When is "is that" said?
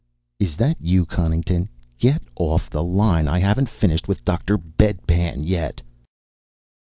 0.41-0.81